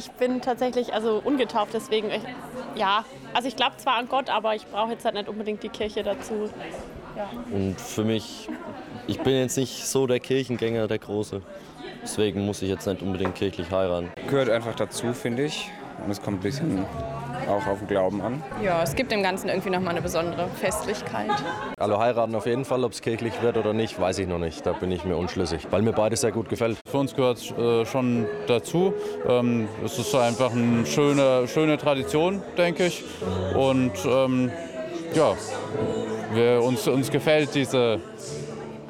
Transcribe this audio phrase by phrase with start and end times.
[0.00, 2.22] ich bin tatsächlich also ungetauft, deswegen, ich,
[2.74, 3.04] ja,
[3.34, 6.02] also ich glaube zwar an Gott, aber ich brauche jetzt halt nicht unbedingt die Kirche
[6.02, 6.48] dazu.
[7.16, 7.28] Ja.
[7.52, 8.48] Und für mich,
[9.06, 11.42] ich bin jetzt nicht so der Kirchengänger, der Große.
[12.02, 14.10] Deswegen muss ich jetzt nicht unbedingt kirchlich heiraten.
[14.26, 15.70] Gehört einfach dazu, finde ich.
[16.02, 16.86] Und es kommt ein bisschen
[17.50, 18.42] auch auf den Glauben an.
[18.62, 21.30] Ja, es gibt dem Ganzen irgendwie nochmal eine besondere Festlichkeit.
[21.78, 24.64] Also heiraten auf jeden Fall, ob es kirchlich wird oder nicht, weiß ich noch nicht.
[24.64, 26.78] Da bin ich mir unschlüssig, weil mir beides sehr gut gefällt.
[26.86, 28.94] Für uns gehört es äh, schon dazu.
[29.28, 33.04] Ähm, es ist einfach eine schöne, schöne Tradition, denke ich.
[33.54, 34.50] Und ähm,
[35.14, 35.34] ja,
[36.32, 38.00] wir, uns, uns gefällt diese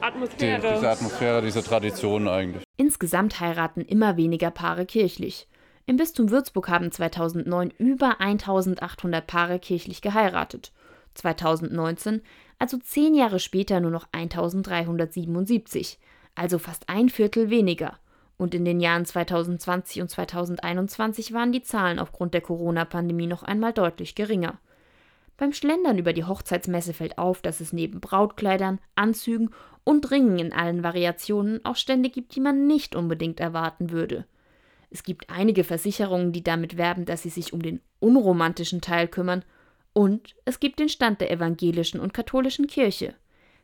[0.00, 0.60] Atmosphäre.
[0.60, 2.62] Die, diese Atmosphäre, diese Tradition eigentlich.
[2.76, 5.46] Insgesamt heiraten immer weniger Paare kirchlich.
[5.90, 10.70] Im Bistum Würzburg haben 2009 über 1800 Paare kirchlich geheiratet.
[11.14, 12.22] 2019,
[12.60, 15.98] also zehn Jahre später, nur noch 1377,
[16.36, 17.98] also fast ein Viertel weniger.
[18.38, 23.72] Und in den Jahren 2020 und 2021 waren die Zahlen aufgrund der Corona-Pandemie noch einmal
[23.72, 24.60] deutlich geringer.
[25.38, 29.50] Beim Schlendern über die Hochzeitsmesse fällt auf, dass es neben Brautkleidern, Anzügen
[29.82, 34.24] und Ringen in allen Variationen auch Stände gibt, die man nicht unbedingt erwarten würde.
[34.90, 39.44] Es gibt einige Versicherungen, die damit werben, dass sie sich um den unromantischen Teil kümmern.
[39.92, 43.14] Und es gibt den Stand der evangelischen und katholischen Kirche.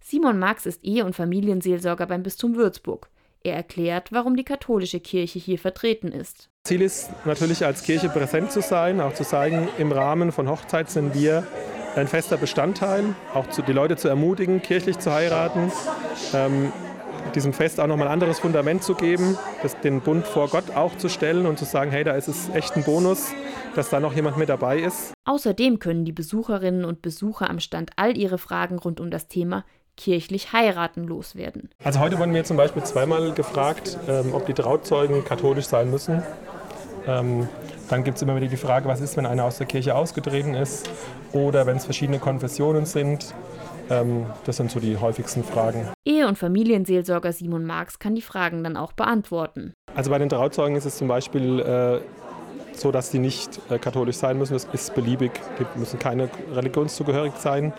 [0.00, 3.08] Simon Marx ist Ehe- und Familienseelsorger beim Bistum Würzburg.
[3.42, 6.48] Er erklärt, warum die katholische Kirche hier vertreten ist.
[6.64, 10.90] Ziel ist natürlich als Kirche präsent zu sein, auch zu zeigen, im Rahmen von Hochzeit
[10.90, 11.46] sind wir
[11.94, 15.70] ein fester Bestandteil, auch die Leute zu ermutigen, kirchlich zu heiraten.
[16.32, 16.72] Ähm,
[17.34, 20.96] diesem Fest auch nochmal ein anderes Fundament zu geben, das, den Bund vor Gott auch
[20.96, 23.32] zu stellen und zu sagen, hey, da ist es echt ein Bonus,
[23.74, 25.12] dass da noch jemand mit dabei ist.
[25.24, 29.64] Außerdem können die Besucherinnen und Besucher am Stand all ihre Fragen rund um das Thema
[29.96, 31.70] kirchlich heiraten loswerden.
[31.82, 36.22] Also heute wurden wir zum Beispiel zweimal gefragt, ähm, ob die Trauzeugen katholisch sein müssen.
[37.06, 37.48] Ähm,
[37.88, 40.54] dann gibt es immer wieder die Frage, was ist, wenn einer aus der Kirche ausgetreten
[40.54, 40.88] ist
[41.32, 43.34] oder wenn es verschiedene Konfessionen sind.
[43.90, 45.88] Ähm, das sind so die häufigsten Fragen.
[46.04, 49.74] Ehe- und Familienseelsorger Simon Marx kann die Fragen dann auch beantworten.
[49.94, 52.00] Also bei den Trauzeugen ist es zum Beispiel äh,
[52.72, 54.54] so, dass die nicht äh, katholisch sein müssen.
[54.54, 55.32] Das ist beliebig.
[55.58, 57.72] Die müssen keine religionszugehörig sein.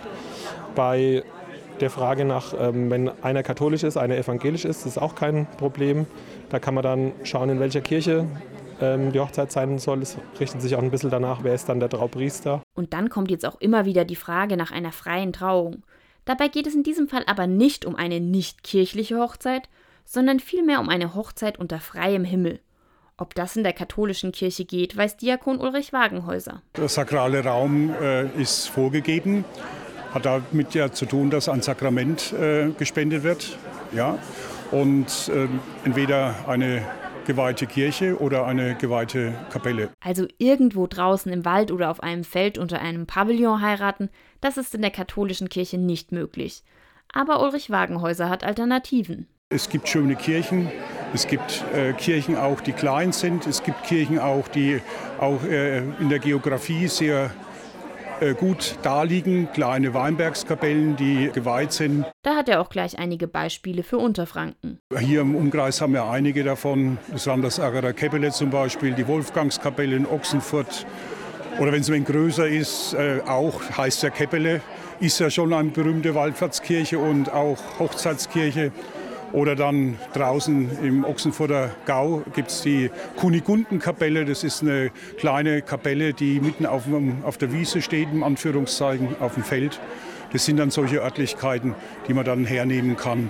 [0.76, 1.24] Bei
[1.82, 6.06] der Frage nach, ähm, wenn einer katholisch ist, einer evangelisch ist, ist auch kein Problem.
[6.50, 8.26] Da kann man dann schauen, in welcher Kirche
[8.82, 10.02] ähm, die Hochzeit sein soll.
[10.02, 12.62] Es richtet sich auch ein bisschen danach, wer ist dann der Traupriester.
[12.76, 15.84] Und dann kommt jetzt auch immer wieder die Frage nach einer freien Trauung.
[16.26, 19.70] Dabei geht es in diesem Fall aber nicht um eine nicht kirchliche Hochzeit,
[20.06, 22.60] sondern vielmehr um eine Hochzeit unter freiem Himmel.
[23.18, 26.62] Ob das in der katholischen Kirche geht, weiß Diakon Ulrich Wagenhäuser.
[26.76, 29.46] Der sakrale Raum äh, ist vorgegeben,
[30.14, 33.58] hat damit ja zu tun, dass ein Sakrament äh, gespendet wird.
[33.94, 34.18] Ja?
[34.72, 35.48] Und äh,
[35.86, 36.84] entweder eine
[37.26, 39.90] geweihte Kirche oder eine geweihte Kapelle.
[40.00, 44.10] Also irgendwo draußen im Wald oder auf einem Feld unter einem Pavillon heiraten,
[44.42, 46.64] das ist in der katholischen Kirche nicht möglich.
[47.12, 49.28] Aber Ulrich Wagenhäuser hat Alternativen.
[49.50, 50.72] Es gibt schöne Kirchen,
[51.14, 54.82] es gibt äh, Kirchen auch, die klein sind, es gibt Kirchen auch, die
[55.20, 57.32] auch äh, in der Geografie sehr
[58.40, 62.06] gut daliegen, kleine Weinbergskapellen, die geweiht sind.
[62.24, 64.80] Da hat er auch gleich einige Beispiele für Unterfranken.
[64.98, 66.98] Hier im Umkreis haben wir einige davon.
[67.12, 70.86] Das waren das Agerer Keppele zum Beispiel, die Wolfgangskapelle in Ochsenfurt.
[71.60, 74.62] Oder wenn es ein wenig größer ist, äh, auch heißt ja Keppele,
[75.00, 78.72] ist ja schon eine berühmte Waldplatzkirche und auch Hochzeitskirche.
[79.32, 84.26] Oder dann draußen im Ochsenfurter Gau gibt es die Kunigundenkapelle.
[84.26, 86.84] Das ist eine kleine Kapelle, die mitten auf,
[87.24, 89.80] auf der Wiese steht, im Anführungszeichen, auf dem Feld.
[90.34, 91.76] Das sind dann solche Örtlichkeiten,
[92.08, 93.24] die man dann hernehmen kann.